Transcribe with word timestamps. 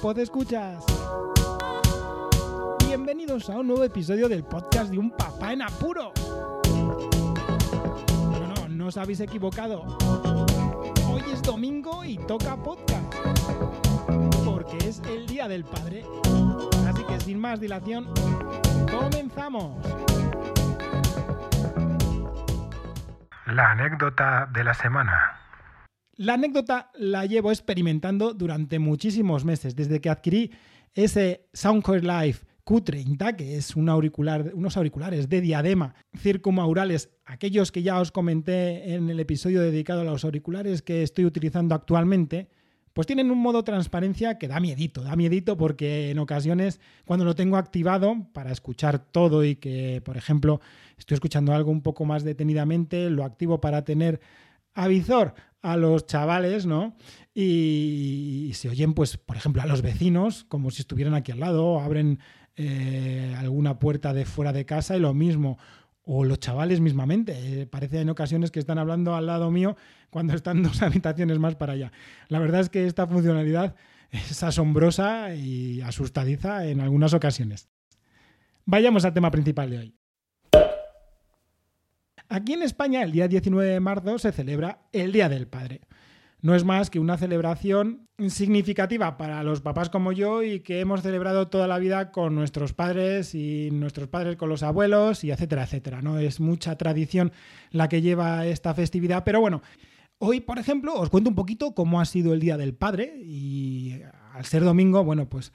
pod 0.00 0.18
escuchas. 0.18 0.82
Bienvenidos 2.86 3.50
a 3.50 3.58
un 3.58 3.66
nuevo 3.66 3.84
episodio 3.84 4.28
del 4.28 4.44
podcast 4.44 4.90
de 4.90 4.98
un 4.98 5.10
papá 5.10 5.52
en 5.52 5.60
apuro. 5.60 6.12
No, 8.30 8.46
no, 8.46 8.68
no 8.68 8.86
os 8.86 8.96
habéis 8.96 9.20
equivocado. 9.20 9.82
Hoy 11.06 11.22
es 11.30 11.42
domingo 11.42 12.02
y 12.04 12.16
toca 12.16 12.56
podcast. 12.56 13.14
Porque 14.44 14.78
es 14.88 15.00
el 15.00 15.26
Día 15.26 15.48
del 15.48 15.64
Padre. 15.64 16.04
Así 16.88 17.04
que 17.04 17.20
sin 17.20 17.38
más 17.38 17.60
dilación, 17.60 18.08
comenzamos. 18.90 19.84
La 23.46 23.72
anécdota 23.72 24.48
de 24.50 24.64
la 24.64 24.72
semana. 24.72 25.39
La 26.20 26.34
anécdota 26.34 26.90
la 26.98 27.24
llevo 27.24 27.50
experimentando 27.50 28.34
durante 28.34 28.78
muchísimos 28.78 29.46
meses, 29.46 29.74
desde 29.74 30.02
que 30.02 30.10
adquirí 30.10 30.50
ese 30.92 31.48
Soundcore 31.54 32.02
Live 32.02 32.40
Q30, 32.62 33.36
que 33.36 33.56
es 33.56 33.74
unos 33.74 34.76
auriculares 34.76 35.30
de 35.30 35.40
diadema 35.40 35.94
circumaurales, 36.18 37.08
aquellos 37.24 37.72
que 37.72 37.82
ya 37.82 37.98
os 37.98 38.12
comenté 38.12 38.92
en 38.92 39.08
el 39.08 39.18
episodio 39.18 39.62
dedicado 39.62 40.02
a 40.02 40.04
los 40.04 40.22
auriculares 40.26 40.82
que 40.82 41.02
estoy 41.02 41.24
utilizando 41.24 41.74
actualmente, 41.74 42.50
pues 42.92 43.06
tienen 43.06 43.30
un 43.30 43.38
modo 43.38 43.64
transparencia 43.64 44.36
que 44.36 44.46
da 44.46 44.60
miedito, 44.60 45.02
da 45.02 45.16
miedito 45.16 45.56
porque 45.56 46.10
en 46.10 46.18
ocasiones 46.18 46.80
cuando 47.06 47.24
lo 47.24 47.34
tengo 47.34 47.56
activado 47.56 48.26
para 48.34 48.52
escuchar 48.52 48.98
todo 48.98 49.42
y 49.42 49.56
que, 49.56 50.02
por 50.04 50.18
ejemplo, 50.18 50.60
estoy 50.98 51.14
escuchando 51.14 51.54
algo 51.54 51.70
un 51.70 51.80
poco 51.80 52.04
más 52.04 52.24
detenidamente, 52.24 53.08
lo 53.08 53.24
activo 53.24 53.58
para 53.58 53.86
tener 53.86 54.20
avisor 54.74 55.34
a 55.62 55.76
los 55.76 56.06
chavales, 56.06 56.66
¿no? 56.66 56.96
Y, 57.34 58.50
se 58.54 58.68
oyen, 58.68 58.94
pues, 58.94 59.16
por 59.16 59.36
ejemplo, 59.36 59.62
a 59.62 59.66
los 59.66 59.82
vecinos, 59.82 60.44
como 60.44 60.70
si 60.70 60.82
estuvieran 60.82 61.14
aquí 61.14 61.32
al 61.32 61.40
lado, 61.40 61.80
abren 61.80 62.18
eh, 62.56 63.34
alguna 63.38 63.78
puerta 63.78 64.12
de 64.12 64.24
fuera 64.24 64.52
de 64.52 64.66
casa 64.66 64.96
y 64.96 65.00
lo 65.00 65.14
mismo. 65.14 65.58
O 66.02 66.24
los 66.24 66.40
chavales 66.40 66.80
mismamente. 66.80 67.60
Eh, 67.62 67.66
parece 67.66 68.00
en 68.00 68.10
ocasiones 68.10 68.50
que 68.50 68.58
están 68.58 68.78
hablando 68.78 69.14
al 69.14 69.26
lado 69.26 69.50
mío 69.50 69.76
cuando 70.08 70.34
están 70.34 70.62
dos 70.62 70.82
habitaciones 70.82 71.38
más 71.38 71.54
para 71.56 71.74
allá. 71.74 71.92
La 72.28 72.38
verdad 72.38 72.60
es 72.60 72.68
que 72.68 72.86
esta 72.86 73.06
funcionalidad 73.06 73.76
es 74.10 74.42
asombrosa 74.42 75.34
y 75.34 75.80
asustadiza 75.82 76.66
en 76.66 76.80
algunas 76.80 77.14
ocasiones. 77.14 77.68
Vayamos 78.64 79.04
al 79.04 79.14
tema 79.14 79.30
principal 79.30 79.70
de 79.70 79.78
hoy. 79.78 79.94
Aquí 82.32 82.52
en 82.52 82.62
España, 82.62 83.02
el 83.02 83.10
día 83.10 83.26
19 83.26 83.68
de 83.68 83.80
marzo, 83.80 84.16
se 84.20 84.30
celebra 84.30 84.82
el 84.92 85.10
Día 85.10 85.28
del 85.28 85.48
Padre. 85.48 85.80
No 86.42 86.54
es 86.54 86.62
más 86.62 86.88
que 86.88 87.00
una 87.00 87.18
celebración 87.18 88.06
significativa 88.28 89.18
para 89.18 89.42
los 89.42 89.60
papás 89.60 89.90
como 89.90 90.12
yo 90.12 90.44
y 90.44 90.60
que 90.60 90.78
hemos 90.78 91.02
celebrado 91.02 91.48
toda 91.48 91.66
la 91.66 91.80
vida 91.80 92.12
con 92.12 92.36
nuestros 92.36 92.72
padres 92.72 93.34
y 93.34 93.70
nuestros 93.72 94.06
padres 94.06 94.36
con 94.36 94.48
los 94.48 94.62
abuelos 94.62 95.24
y 95.24 95.32
etcétera, 95.32 95.64
etcétera. 95.64 96.02
¿no? 96.02 96.20
Es 96.20 96.38
mucha 96.38 96.76
tradición 96.76 97.32
la 97.72 97.88
que 97.88 98.00
lleva 98.00 98.46
esta 98.46 98.74
festividad, 98.74 99.24
pero 99.24 99.40
bueno, 99.40 99.60
hoy, 100.18 100.40
por 100.40 100.60
ejemplo, 100.60 100.94
os 100.94 101.10
cuento 101.10 101.30
un 101.30 101.36
poquito 101.36 101.74
cómo 101.74 102.00
ha 102.00 102.04
sido 102.04 102.32
el 102.32 102.38
Día 102.38 102.56
del 102.56 102.74
Padre 102.74 103.12
y 103.24 104.02
al 104.34 104.44
ser 104.44 104.62
domingo, 104.62 105.02
bueno, 105.02 105.28
pues 105.28 105.52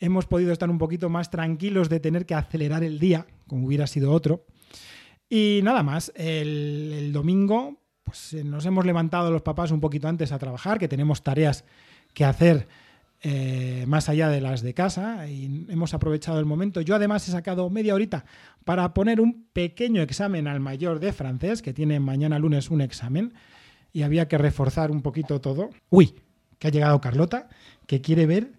hemos 0.00 0.24
podido 0.24 0.52
estar 0.52 0.70
un 0.70 0.78
poquito 0.78 1.10
más 1.10 1.30
tranquilos 1.30 1.90
de 1.90 2.00
tener 2.00 2.24
que 2.24 2.34
acelerar 2.34 2.82
el 2.82 2.98
día, 2.98 3.26
como 3.46 3.66
hubiera 3.66 3.86
sido 3.86 4.10
otro. 4.12 4.46
Y 5.28 5.60
nada 5.62 5.82
más, 5.82 6.12
el, 6.16 7.10
domingo 7.12 7.78
pues 8.02 8.32
eh, 8.32 8.44
nos 8.44 8.64
hemos 8.64 8.86
levantado 8.86 9.30
los 9.30 9.42
papás 9.42 9.70
un 9.70 9.80
poquito 9.80 10.08
antes 10.08 10.32
a 10.32 10.38
trabajar, 10.38 10.78
que 10.78 10.88
tenemos 10.88 11.22
tareas 11.22 11.64
que 12.14 12.24
hacer 12.24 12.66
eh, 13.20 13.84
más 13.86 14.08
allá 14.08 14.28
de 14.28 14.40
las 14.40 14.62
de 14.62 14.72
casa 14.74 15.28
y 15.28 15.66
hemos 15.68 15.92
aprovechado 15.92 16.38
el 16.38 16.46
momento. 16.46 16.80
Yo 16.80 16.94
además 16.94 17.28
he 17.28 17.32
sacado 17.32 17.68
media 17.68 17.94
horita 17.94 18.24
para 18.64 18.94
poner 18.94 19.20
un 19.20 19.46
pequeño 19.52 20.00
examen 20.00 20.46
al 20.46 20.60
mayor 20.60 21.00
de 21.00 21.12
francés, 21.12 21.60
que 21.60 21.74
tiene 21.74 22.00
mañana 22.00 22.38
lunes 22.38 22.70
un 22.70 22.80
examen, 22.80 23.34
y 23.92 24.02
había 24.02 24.28
que 24.28 24.38
reforzar 24.38 24.90
un 24.90 25.02
poquito 25.02 25.40
todo. 25.40 25.70
Uy, 25.90 26.14
que 26.58 26.68
ha 26.68 26.70
llegado 26.70 27.00
Carlota, 27.00 27.48
que 27.86 28.00
quiere 28.00 28.26
ver 28.26 28.52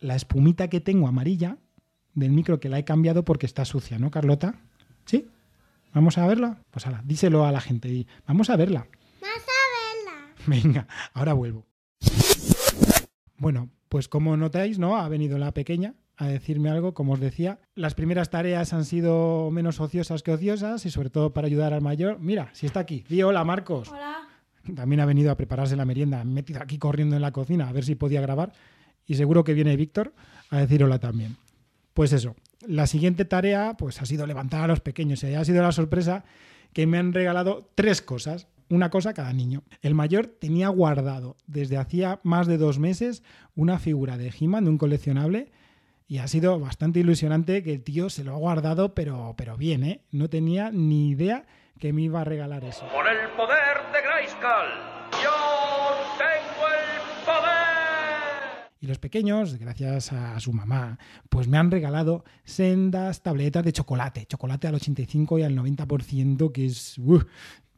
la 0.00 0.14
espumita 0.14 0.68
que 0.68 0.80
tengo 0.80 1.08
amarilla 1.08 1.56
del 2.14 2.30
micro 2.30 2.60
que 2.60 2.68
la 2.68 2.78
he 2.78 2.84
cambiado 2.84 3.24
porque 3.24 3.46
está 3.46 3.64
sucia, 3.64 3.98
¿no, 3.98 4.10
Carlota? 4.10 4.54
¿Sí? 5.04 5.28
¿Vamos 5.94 6.18
a 6.18 6.26
verla? 6.26 6.58
Pues 6.72 6.86
ahora, 6.86 7.02
díselo 7.04 7.46
a 7.46 7.52
la 7.52 7.60
gente 7.60 7.88
y 7.88 8.08
vamos 8.26 8.50
a 8.50 8.56
verla. 8.56 8.88
Vas 9.20 9.30
a 9.30 10.10
verla. 10.10 10.34
Venga, 10.46 10.88
ahora 11.12 11.34
vuelvo. 11.34 11.66
Bueno, 13.38 13.70
pues 13.88 14.08
como 14.08 14.36
notáis, 14.36 14.80
¿no? 14.80 14.96
Ha 14.96 15.08
venido 15.08 15.38
la 15.38 15.54
pequeña 15.54 15.94
a 16.16 16.26
decirme 16.26 16.68
algo, 16.68 16.94
como 16.94 17.12
os 17.12 17.20
decía. 17.20 17.60
Las 17.76 17.94
primeras 17.94 18.28
tareas 18.28 18.72
han 18.72 18.84
sido 18.84 19.50
menos 19.52 19.80
ociosas 19.80 20.24
que 20.24 20.32
ociosas 20.32 20.84
y 20.84 20.90
sobre 20.90 21.10
todo 21.10 21.32
para 21.32 21.46
ayudar 21.46 21.72
al 21.72 21.82
mayor. 21.82 22.18
Mira, 22.18 22.50
si 22.54 22.66
está 22.66 22.80
aquí. 22.80 23.04
Di 23.08 23.22
hola, 23.22 23.44
Marcos. 23.44 23.90
Hola. 23.90 24.28
También 24.74 25.00
ha 25.00 25.06
venido 25.06 25.30
a 25.30 25.36
prepararse 25.36 25.76
la 25.76 25.84
merienda. 25.84 26.24
Me 26.24 26.32
he 26.32 26.34
metido 26.34 26.60
aquí 26.60 26.76
corriendo 26.76 27.14
en 27.14 27.22
la 27.22 27.30
cocina 27.30 27.68
a 27.68 27.72
ver 27.72 27.84
si 27.84 27.94
podía 27.94 28.20
grabar. 28.20 28.52
Y 29.06 29.14
seguro 29.14 29.44
que 29.44 29.54
viene 29.54 29.76
Víctor 29.76 30.12
a 30.50 30.58
decir 30.58 30.82
hola 30.82 30.98
también. 30.98 31.36
Pues 31.92 32.12
eso, 32.12 32.34
la 32.68 32.86
siguiente 32.86 33.24
tarea 33.24 33.76
pues, 33.78 34.00
ha 34.00 34.06
sido 34.06 34.26
levantar 34.26 34.62
a 34.62 34.68
los 34.68 34.80
pequeños 34.80 35.22
y 35.22 35.34
ha 35.34 35.44
sido 35.44 35.62
la 35.62 35.72
sorpresa 35.72 36.24
que 36.72 36.86
me 36.86 36.98
han 36.98 37.12
regalado 37.12 37.68
tres 37.74 38.02
cosas, 38.02 38.48
una 38.68 38.90
cosa 38.90 39.14
cada 39.14 39.32
niño. 39.32 39.62
El 39.82 39.94
mayor 39.94 40.26
tenía 40.26 40.68
guardado 40.68 41.36
desde 41.46 41.76
hacía 41.76 42.20
más 42.22 42.46
de 42.46 42.58
dos 42.58 42.78
meses 42.78 43.22
una 43.54 43.78
figura 43.78 44.16
de 44.16 44.28
he 44.28 44.60
de 44.60 44.70
un 44.70 44.78
coleccionable, 44.78 45.52
y 46.06 46.18
ha 46.18 46.28
sido 46.28 46.60
bastante 46.60 47.00
ilusionante 47.00 47.62
que 47.62 47.72
el 47.72 47.82
tío 47.82 48.10
se 48.10 48.24
lo 48.24 48.34
ha 48.34 48.38
guardado, 48.38 48.94
pero, 48.94 49.34
pero 49.38 49.56
bien, 49.56 49.84
¿eh? 49.84 50.02
No 50.10 50.28
tenía 50.28 50.70
ni 50.70 51.08
idea 51.08 51.46
que 51.78 51.92
me 51.92 52.02
iba 52.02 52.20
a 52.20 52.24
regalar 52.24 52.64
eso. 52.64 52.86
Por 52.92 53.08
el 53.08 53.30
poder 53.30 53.78
de 53.92 54.02
Grayskull, 54.02 54.93
Y 58.84 58.86
los 58.86 58.98
pequeños, 58.98 59.56
gracias 59.56 60.12
a 60.12 60.38
su 60.40 60.52
mamá, 60.52 60.98
pues 61.30 61.48
me 61.48 61.56
han 61.56 61.70
regalado 61.70 62.22
sendas 62.44 63.22
tabletas 63.22 63.64
de 63.64 63.72
chocolate, 63.72 64.26
chocolate 64.26 64.66
al 64.66 64.74
85 64.74 65.38
y 65.38 65.42
al 65.42 65.56
90%, 65.56 66.52
que 66.52 66.66
es 66.66 66.98
uh, 66.98 67.18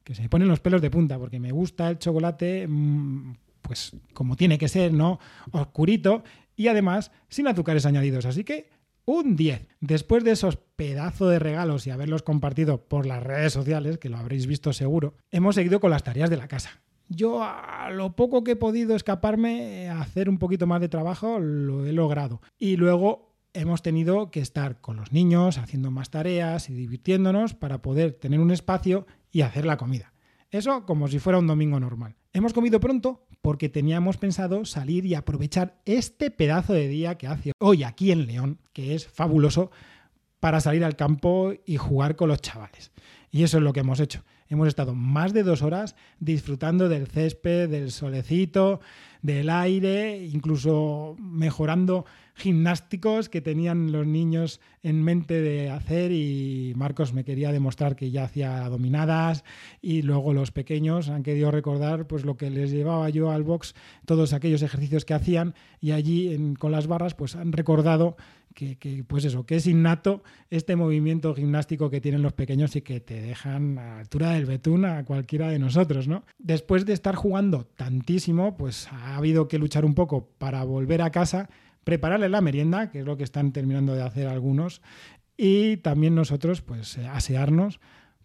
que 0.03 0.17
se 0.17 0.23
me 0.23 0.29
ponen 0.29 0.49
los 0.49 0.59
pelos 0.59 0.83
de 0.83 0.91
punta, 0.91 1.17
porque 1.17 1.39
me 1.39 1.53
gusta 1.53 1.91
el 1.91 2.01
chocolate, 2.01 2.67
mm, 2.67 3.37
pues 3.63 3.93
como 4.15 4.35
tiene 4.35 4.59
que 4.59 4.67
ser, 4.67 4.93
¿no? 4.93 5.21
Oscurito 5.53 6.25
y 6.57 6.67
además 6.67 7.13
sin 7.29 7.47
azúcares 7.47 7.87
añadidos. 7.87 8.27
Así 8.27 8.43
que 8.43 8.69
un 9.05 9.37
10. 9.37 9.65
Después 9.79 10.25
de 10.25 10.33
esos 10.33 10.57
pedazos 10.57 11.31
de 11.31 11.39
regalos 11.39 11.87
y 11.87 11.93
haberlos 11.93 12.25
compartido 12.25 12.89
por 12.89 13.07
las 13.07 13.23
redes 13.23 13.53
sociales, 13.53 13.99
que 13.99 14.09
lo 14.09 14.17
habréis 14.17 14.49
visto 14.49 14.73
seguro, 14.73 15.15
hemos 15.31 15.55
seguido 15.55 15.79
con 15.79 15.93
las 15.93 16.03
tareas 16.03 16.31
de 16.31 16.37
la 16.37 16.49
casa. 16.49 16.81
Yo 17.09 17.43
a 17.43 17.91
lo 17.91 18.17
poco 18.17 18.43
que 18.43 18.53
he 18.53 18.57
podido 18.57 18.97
escaparme 18.97 19.89
a 19.89 20.01
hacer 20.01 20.29
un 20.29 20.39
poquito 20.39 20.67
más 20.67 20.81
de 20.81 20.89
trabajo 20.89 21.39
lo 21.39 21.87
he 21.87 21.93
logrado. 21.93 22.41
Y 22.59 22.77
luego 22.77 23.37
hemos 23.53 23.83
tenido 23.83 24.31
que 24.31 24.41
estar 24.41 24.81
con 24.81 24.97
los 24.97 25.13
niños 25.13 25.59
haciendo 25.59 25.91
más 25.91 26.11
tareas 26.11 26.69
y 26.69 26.75
divirtiéndonos 26.75 27.55
para 27.55 27.81
poder 27.81 28.13
tener 28.13 28.41
un 28.41 28.51
espacio 28.51 29.07
y 29.31 29.43
hacer 29.43 29.65
la 29.65 29.77
comida. 29.77 30.13
Eso 30.51 30.85
como 30.85 31.09
si 31.09 31.19
fuera 31.19 31.39
un 31.39 31.47
domingo 31.47 31.81
normal. 31.81 32.17
Hemos 32.33 32.53
comido 32.53 32.81
pronto 32.81 33.27
porque 33.41 33.69
teníamos 33.69 34.17
pensado 34.17 34.65
salir 34.65 35.07
y 35.07 35.15
aprovechar 35.15 35.81
este 35.85 36.31
pedazo 36.31 36.73
de 36.73 36.89
día 36.89 37.17
que 37.17 37.29
hace 37.29 37.53
hoy 37.59 37.85
aquí 37.85 38.11
en 38.11 38.27
León, 38.27 38.61
que 38.73 38.95
es 38.95 39.07
fabuloso, 39.07 39.71
para 40.41 40.61
salir 40.61 40.85
al 40.85 40.97
campo 40.97 41.53
y 41.65 41.77
jugar 41.77 42.17
con 42.17 42.29
los 42.29 42.41
chavales. 42.41 42.93
Y 43.31 43.43
eso 43.43 43.59
es 43.59 43.63
lo 43.63 43.73
que 43.73 43.81
hemos 43.81 44.01
hecho. 44.01 44.23
Hemos 44.49 44.69
estado 44.69 44.95
más 44.95 45.33
de 45.33 45.43
dos 45.43 45.63
horas 45.63 45.97
disfrutando 46.21 46.89
del 46.89 47.09
césped, 47.09 47.69
del 47.69 47.91
solecito, 47.91 48.81
del 49.23 49.51
aire, 49.51 50.25
incluso 50.25 51.17
mejorando 51.19 52.05
gimnásticos 52.35 53.29
que 53.29 53.41
tenían 53.41 53.91
los 53.91 54.07
niños 54.07 54.61
en 54.83 55.03
mente 55.03 55.41
de 55.41 55.71
hacer. 55.71 56.13
Y 56.13 56.75
Marcos 56.77 57.13
me 57.13 57.25
quería 57.25 57.51
demostrar 57.51 57.97
que 57.97 58.13
ya 58.13 58.25
hacía 58.25 58.69
dominadas. 58.69 59.43
Y 59.83 60.03
luego 60.03 60.33
los 60.33 60.53
pequeños 60.53 61.09
han 61.09 61.25
querido 61.25 61.51
recordar 61.51 62.07
pues 62.07 62.25
lo 62.25 62.37
que 62.37 62.51
les 62.51 62.71
llevaba 62.71 63.09
yo 63.11 63.33
al 63.33 63.43
box, 63.43 63.75
todos 64.05 64.33
aquellos 64.33 64.63
ejercicios 64.63 65.05
que 65.05 65.15
hacían. 65.15 65.55
Y 65.81 65.91
allí 65.91 66.55
con 66.59 66.71
las 66.71 66.87
barras 66.87 67.15
pues 67.15 67.35
han 67.35 67.53
recordado 67.53 68.17
que, 68.57 69.05
pues 69.07 69.25
eso, 69.27 69.45
que 69.45 69.57
es 69.57 69.67
innato 69.67 70.23
este 70.49 70.77
movimiento 70.77 71.35
gimnástico 71.35 71.91
que 71.91 72.01
tienen 72.01 72.23
los 72.23 72.33
pequeños 72.33 72.75
y 72.75 72.81
que 72.81 73.01
te 73.01 73.21
dejan 73.21 73.79
a 73.79 73.99
altura 73.99 74.31
del 74.31 74.47
betún 74.47 74.87
a 74.87 75.05
cualquiera 75.05 75.51
de 75.51 75.59
nosotros, 75.59 76.09
¿no? 76.09 76.25
Después 76.39 76.87
de 76.87 76.95
estar 76.95 77.15
jugando 77.15 77.67
tantísimo, 77.67 78.57
pues 78.57 78.89
ha 78.91 79.17
habido 79.17 79.47
que 79.47 79.59
luchar 79.59 79.85
un 79.85 79.95
poco 79.95 80.31
para 80.39 80.65
volver 80.65 81.03
a 81.03 81.11
casa, 81.11 81.51
prepararle 81.85 82.31
la 82.31 82.41
merienda, 82.41 82.91
que 82.91 83.01
es 83.01 83.05
lo 83.05 83.19
que 83.19 83.25
están 83.25 83.53
terminando 83.53 83.95
de 83.95 84.03
hacer 84.03 84.27
algunos, 84.27 84.81
y 85.37 85.77
también 85.79 86.15
nosotros, 86.15 86.63
pues, 86.63 86.97
eh, 86.97 87.07
asearnos 87.07 87.79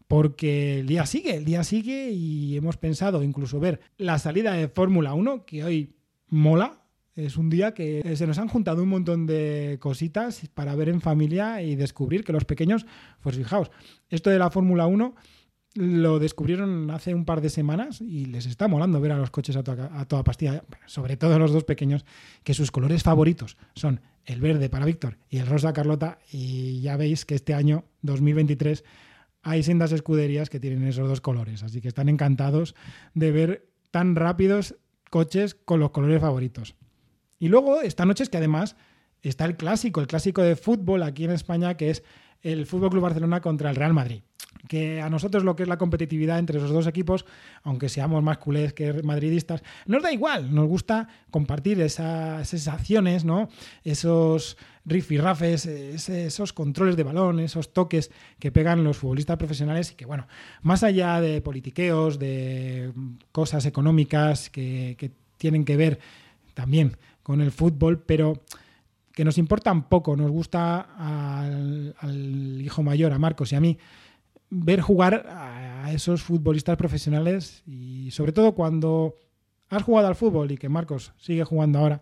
porque 0.07 0.79
el 0.79 0.87
día 0.87 1.05
sigue, 1.05 1.35
el 1.35 1.45
día 1.45 1.63
sigue 1.63 2.09
y 2.11 2.57
hemos 2.57 2.77
pensado 2.77 3.23
incluso 3.23 3.59
ver 3.59 3.79
la 3.97 4.17
salida 4.19 4.53
de 4.53 4.67
Fórmula 4.67 5.13
1, 5.13 5.45
que 5.45 5.63
hoy 5.63 5.95
mola, 6.27 6.80
Es 7.15 7.35
un 7.35 7.49
día 7.49 7.73
que 7.73 8.15
se 8.15 8.25
nos 8.25 8.37
han 8.37 8.47
juntado 8.47 8.83
un 8.83 8.89
montón 8.89 9.25
de 9.25 9.77
cositas 9.81 10.47
para 10.53 10.75
ver 10.75 10.87
en 10.87 11.01
familia 11.01 11.61
y 11.61 11.75
descubrir 11.75 12.23
que 12.23 12.31
los 12.31 12.45
pequeños, 12.45 12.85
pues 13.21 13.35
fijaos, 13.35 13.69
esto 14.09 14.29
de 14.29 14.39
la 14.39 14.49
Fórmula 14.49 14.87
1 14.87 15.15
lo 15.75 16.19
descubrieron 16.19 16.89
hace 16.91 17.13
un 17.13 17.25
par 17.25 17.41
de 17.41 17.49
semanas 17.49 18.01
y 18.01 18.25
les 18.25 18.45
está 18.45 18.67
molando 18.67 19.01
ver 19.01 19.11
a 19.11 19.17
los 19.17 19.29
coches 19.29 19.55
a 19.55 19.63
toda, 19.63 19.89
a 19.99 20.05
toda 20.05 20.23
pastilla, 20.23 20.63
sobre 20.85 21.17
todo 21.17 21.37
los 21.37 21.51
dos 21.51 21.63
pequeños, 21.63 22.05
que 22.43 22.53
sus 22.53 22.71
colores 22.71 23.03
favoritos 23.03 23.57
son 23.75 24.01
el 24.25 24.39
verde 24.39 24.69
para 24.69 24.85
Víctor 24.85 25.17
y 25.29 25.37
el 25.37 25.47
rosa 25.47 25.73
Carlota 25.73 26.19
y 26.31 26.81
ya 26.81 26.97
veis 26.97 27.25
que 27.25 27.35
este 27.35 27.53
año 27.53 27.85
2023 28.03 28.83
hay 29.43 29.63
sendas 29.63 29.91
escuderías 29.91 30.49
que 30.49 30.59
tienen 30.59 30.87
esos 30.87 31.09
dos 31.09 31.21
colores, 31.21 31.63
así 31.63 31.81
que 31.81 31.87
están 31.87 32.09
encantados 32.09 32.75
de 33.13 33.31
ver 33.31 33.69
tan 33.91 34.15
rápidos 34.15 34.75
coches 35.09 35.55
con 35.55 35.79
los 35.79 35.91
colores 35.91 36.21
favoritos. 36.21 36.75
Y 37.41 37.47
luego, 37.47 37.81
esta 37.81 38.05
noche 38.05 38.21
es 38.21 38.29
que 38.29 38.37
además 38.37 38.75
está 39.23 39.45
el 39.45 39.57
clásico, 39.57 39.99
el 39.99 40.05
clásico 40.05 40.43
de 40.43 40.55
fútbol 40.55 41.01
aquí 41.01 41.23
en 41.25 41.31
España, 41.31 41.75
que 41.75 41.89
es 41.89 42.03
el 42.43 42.67
Fútbol 42.67 42.91
Club 42.91 43.01
Barcelona 43.01 43.41
contra 43.41 43.71
el 43.71 43.75
Real 43.75 43.95
Madrid. 43.95 44.21
Que 44.67 45.01
a 45.01 45.09
nosotros 45.09 45.43
lo 45.43 45.55
que 45.55 45.63
es 45.63 45.69
la 45.69 45.79
competitividad 45.79 46.37
entre 46.37 46.59
esos 46.59 46.69
dos 46.69 46.85
equipos, 46.85 47.25
aunque 47.63 47.89
seamos 47.89 48.21
más 48.21 48.37
culés 48.37 48.73
que 48.73 49.01
madridistas, 49.01 49.63
nos 49.87 50.03
da 50.03 50.13
igual. 50.13 50.53
Nos 50.53 50.67
gusta 50.67 51.07
compartir 51.31 51.81
esas 51.81 52.47
sensaciones, 52.47 53.25
¿no? 53.25 53.49
Esos 53.83 54.55
rifirrafes, 54.85 55.65
esos 55.65 56.53
controles 56.53 56.95
de 56.95 57.03
balón, 57.03 57.39
esos 57.39 57.73
toques 57.73 58.11
que 58.37 58.51
pegan 58.51 58.83
los 58.83 58.97
futbolistas 58.97 59.37
profesionales 59.37 59.93
y 59.93 59.95
que, 59.95 60.05
bueno, 60.05 60.27
más 60.61 60.83
allá 60.83 61.19
de 61.21 61.41
politiqueos, 61.41 62.19
de 62.19 62.93
cosas 63.31 63.65
económicas 63.65 64.51
que, 64.51 64.95
que 64.99 65.11
tienen 65.37 65.65
que 65.65 65.75
ver 65.75 65.99
también 66.53 66.97
con 67.23 67.41
el 67.41 67.51
fútbol, 67.51 68.03
pero 68.03 68.41
que 69.13 69.25
nos 69.25 69.37
importan 69.37 69.89
poco. 69.89 70.15
Nos 70.15 70.31
gusta 70.31 70.81
al, 70.97 72.61
hijo 72.61 72.83
mayor, 72.83 73.13
a 73.13 73.19
Marcos 73.19 73.51
y 73.51 73.55
a 73.55 73.61
mí, 73.61 73.77
ver 74.49 74.81
jugar 74.81 75.27
a 75.29 75.91
esos 75.91 76.21
futbolistas 76.23 76.77
profesionales 76.77 77.63
y 77.65 78.11
sobre 78.11 78.31
todo 78.31 78.53
cuando 78.53 79.15
has 79.69 79.83
jugado 79.83 80.07
al 80.07 80.15
fútbol 80.15 80.51
y 80.51 80.57
que 80.57 80.69
Marcos 80.69 81.13
sigue 81.17 81.43
jugando 81.43 81.79
ahora, 81.79 82.01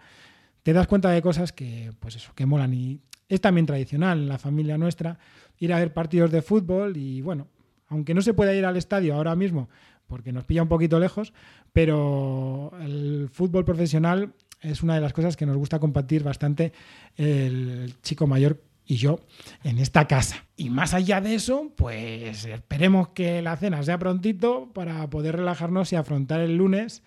te 0.64 0.74
das 0.74 0.88
cuenta 0.88 1.10
de 1.12 1.22
cosas 1.22 1.52
que, 1.52 1.92
pues 2.00 2.16
eso, 2.16 2.34
que 2.36 2.46
molan. 2.46 2.74
Y 2.74 3.00
es 3.28 3.42
también 3.42 3.66
tradicional 3.66 4.20
en 4.20 4.28
la 4.28 4.38
familia 4.38 4.78
nuestra 4.78 5.20
ir 5.60 5.74
a 5.74 5.80
ver 5.80 5.94
partidos 5.94 6.32
de 6.32 6.42
fútbol 6.42 6.98
y 6.98 7.22
bueno, 7.22 7.48
aunque 7.88 8.14
no 8.14 8.22
se 8.22 8.34
pueda 8.34 8.54
ir 8.54 8.66
al 8.66 8.78
estadio 8.78 9.16
ahora 9.16 9.36
mismo 9.36 9.70
porque 10.08 10.34
nos 10.34 10.44
pilla 10.44 10.64
un 10.64 10.68
poquito 10.68 11.00
lejos, 11.00 11.34
pero 11.72 12.72
el 12.82 13.30
fútbol 13.32 13.64
profesional 13.64 14.34
es 14.62 14.84
una 14.84 14.96
de 14.96 15.02
las 15.02 15.14
cosas 15.14 15.38
que 15.38 15.46
nos 15.46 15.58
gusta 15.58 15.80
compartir 15.80 16.24
bastante 16.24 16.74
el 17.16 17.94
chico 18.02 18.28
mayor 18.28 18.62
y 18.86 18.98
yo 18.98 19.20
en 19.64 19.78
esta 19.78 20.08
casa. 20.08 20.46
Y 20.58 20.70
más 20.72 20.94
allá 20.94 21.22
de 21.22 21.36
eso, 21.36 21.72
pues 21.76 22.46
esperemos 22.46 23.10
que 23.10 23.42
la 23.42 23.56
cena 23.56 23.84
sea 23.84 24.00
prontito 24.00 24.72
para 24.74 25.08
poder 25.10 25.38
relajarnos 25.38 25.94
y 25.94 25.96
afrontar 25.96 26.42
el 26.42 26.58
lunes 26.58 27.04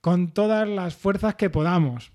con 0.00 0.32
todas 0.32 0.68
las 0.68 0.94
fuerzas 0.96 1.36
que 1.36 1.48
podamos. 1.48 2.12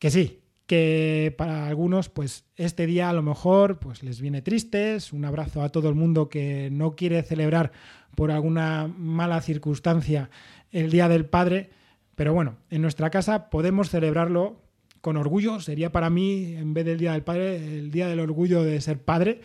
Que 0.00 0.10
sí, 0.10 0.40
que 0.66 1.34
para 1.38 1.66
algunos 1.66 2.08
pues 2.08 2.44
este 2.56 2.86
día 2.86 3.08
a 3.08 3.12
lo 3.12 3.22
mejor 3.22 3.78
pues 3.78 4.02
les 4.02 4.20
viene 4.20 4.42
tristes, 4.42 5.12
un 5.12 5.24
abrazo 5.24 5.62
a 5.62 5.70
todo 5.70 5.88
el 5.88 5.94
mundo 5.94 6.28
que 6.28 6.68
no 6.70 6.96
quiere 6.96 7.22
celebrar 7.22 7.72
por 8.14 8.30
alguna 8.30 8.86
mala 8.86 9.40
circunstancia 9.40 10.30
el 10.70 10.90
Día 10.90 11.08
del 11.08 11.24
Padre, 11.24 11.70
pero 12.18 12.34
bueno, 12.34 12.56
en 12.68 12.82
nuestra 12.82 13.10
casa 13.10 13.48
podemos 13.48 13.90
celebrarlo 13.90 14.60
con 15.00 15.16
orgullo. 15.16 15.60
Sería 15.60 15.92
para 15.92 16.10
mí, 16.10 16.56
en 16.56 16.74
vez 16.74 16.84
del 16.84 16.98
Día 16.98 17.12
del 17.12 17.22
Padre, 17.22 17.78
el 17.78 17.92
Día 17.92 18.08
del 18.08 18.18
Orgullo 18.18 18.64
de 18.64 18.80
ser 18.80 19.00
padre, 19.00 19.40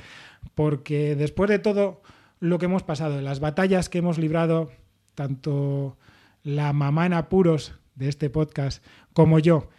porque 0.55 1.15
después 1.15 1.51
de 1.51 1.59
todo 1.59 2.01
lo 2.39 2.57
que 2.57 2.65
hemos 2.65 2.81
pasado, 2.81 3.21
las 3.21 3.39
batallas 3.39 3.89
que 3.89 3.99
hemos 3.99 4.17
librado, 4.17 4.71
tanto 5.13 5.99
la 6.41 6.73
mamá 6.73 7.05
en 7.05 7.13
apuros 7.13 7.75
de 7.93 8.09
este 8.09 8.31
podcast 8.31 8.83
como 9.13 9.37
yo, 9.37 9.69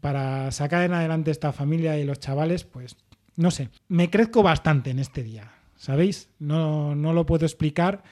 para 0.00 0.50
sacar 0.50 0.82
en 0.82 0.92
adelante 0.92 1.30
esta 1.30 1.52
familia 1.52 2.00
y 2.00 2.04
los 2.04 2.18
chavales, 2.18 2.64
pues 2.64 2.96
no 3.36 3.52
sé, 3.52 3.68
me 3.86 4.10
crezco 4.10 4.42
bastante 4.42 4.90
en 4.90 4.98
este 4.98 5.22
día, 5.22 5.52
¿sabéis? 5.76 6.30
No, 6.40 6.96
no 6.96 7.12
lo 7.12 7.26
puedo 7.26 7.46
explicar 7.46 8.02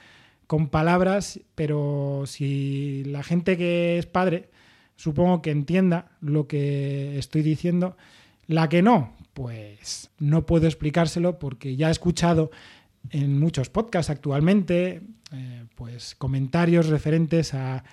con 0.49 0.69
palabras, 0.69 1.39
pero 1.53 2.23
si 2.25 3.03
la 3.05 3.21
gente 3.21 3.55
que 3.55 3.99
es 3.99 4.07
padre, 4.07 4.49
supongo 4.95 5.43
que 5.43 5.51
entienda 5.51 6.09
lo 6.21 6.47
que 6.47 7.19
estoy 7.19 7.43
diciendo, 7.43 7.95
la 8.47 8.67
que 8.67 8.81
no, 8.81 9.13
pues 9.35 10.09
no 10.17 10.47
puedo 10.47 10.65
explicárselo 10.65 11.37
porque 11.37 11.75
ya 11.75 11.89
he 11.89 11.91
escuchado 11.91 12.49
en 13.11 13.39
muchos 13.39 13.69
podcasts 13.69 14.09
actualmente, 14.09 15.03
eh, 15.31 15.65
pues 15.75 16.15
comentarios 16.15 16.87
referentes 16.87 17.53
a 17.53 17.83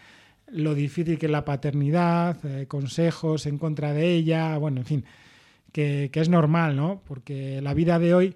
lo 0.46 0.74
difícil 0.74 1.18
que 1.18 1.26
es 1.26 1.32
la 1.32 1.44
paternidad, 1.44 2.38
eh, 2.42 2.64
consejos 2.68 3.44
en 3.44 3.58
contra 3.58 3.92
de 3.92 4.14
ella, 4.14 4.56
bueno, 4.56 4.80
en 4.80 4.86
fin, 4.86 5.04
que, 5.72 6.08
que 6.10 6.20
es 6.20 6.30
normal, 6.30 6.74
¿no? 6.74 7.02
Porque 7.06 7.60
la 7.60 7.74
vida 7.74 7.98
de 7.98 8.14
hoy 8.14 8.34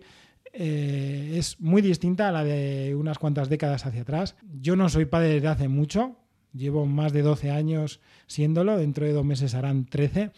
eh, 0.53 1.35
es 1.37 1.61
muy 1.61 1.83
distinta 1.83 2.29
a 2.29 2.33
la 2.33 2.45
de 2.45 2.95
unas 2.95 3.19
cuantas 3.19 3.49
décadas 3.49 3.87
hacia 3.87 4.03
atrás. 4.03 4.37
Yo 4.61 4.77
no 4.77 4.89
soy 4.89 5.05
padre 5.05 5.29
desde 5.35 5.49
hace 5.49 5.69
mucho, 5.69 6.17
llevo 6.53 6.87
más 6.87 7.13
de 7.13 7.23
12 7.23 7.51
años 7.51 8.01
siéndolo, 8.27 8.77
dentro 8.77 9.07
de 9.07 9.13
dos 9.13 9.25
meses 9.25 9.55
harán 9.55 9.87
13 9.87 10.33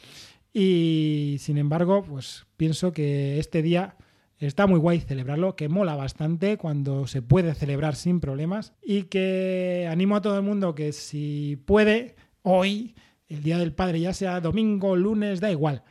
y 0.53 1.37
sin 1.41 1.57
embargo 1.57 2.03
pues 2.03 2.47
pienso 2.57 2.93
que 2.93 3.39
este 3.39 3.63
día 3.63 3.97
está 4.39 4.67
muy 4.67 4.79
guay 4.79 5.01
celebrarlo, 5.01 5.57
que 5.57 5.69
mola 5.69 5.95
bastante 5.95 6.59
cuando 6.59 7.07
se 7.07 7.23
puede 7.23 7.55
celebrar 7.55 7.95
sin 7.95 8.21
problemas 8.21 8.73
y 8.83 9.05
que 9.05 9.89
animo 9.91 10.17
a 10.17 10.23
todo 10.23 10.37
el 10.37 10.43
mundo 10.43 10.75
que 10.75 10.93
si 10.93 11.57
puede 11.65 12.17
hoy, 12.43 12.95
el 13.29 13.43
Día 13.43 13.59
del 13.59 13.73
Padre, 13.73 14.01
ya 14.01 14.13
sea 14.13 14.41
domingo, 14.41 14.97
lunes, 14.97 15.41
da 15.41 15.51
igual, 15.51 15.85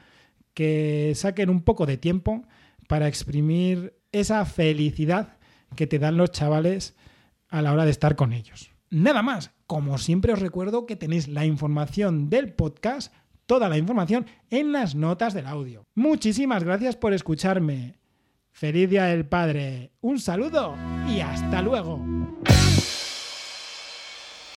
que 0.54 1.14
saquen 1.16 1.50
un 1.50 1.64
poco 1.64 1.86
de 1.86 1.98
tiempo 1.98 2.44
para 2.88 3.08
exprimir 3.08 3.94
esa 4.12 4.46
felicidad 4.46 5.38
que 5.76 5.88
te 5.88 6.00
dan 6.00 6.18
los 6.18 6.32
chavales 6.32 6.96
a 7.50 7.62
la 7.62 7.74
hora 7.74 7.86
de 7.86 7.92
estar 7.92 8.16
con 8.16 8.34
ellos. 8.34 8.72
Nada 8.90 9.22
más, 9.22 9.52
como 9.68 9.98
siempre 9.98 10.34
os 10.34 10.40
recuerdo 10.40 10.86
que 10.86 10.96
tenéis 10.96 11.28
la 11.28 11.46
información 11.46 12.30
del 12.30 12.54
podcast, 12.54 13.14
toda 13.46 13.70
la 13.70 13.78
información 13.78 14.26
en 14.50 14.72
las 14.72 14.96
notas 14.96 15.34
del 15.34 15.48
audio. 15.48 15.86
Muchísimas 15.96 16.64
gracias 16.64 16.96
por 16.96 17.14
escucharme. 17.14 17.96
Feliz 18.52 18.90
Día 18.90 19.06
del 19.06 19.26
Padre. 19.26 19.92
Un 20.02 20.20
saludo 20.20 20.76
y 21.10 21.22
hasta 21.22 21.62
luego. 21.62 22.02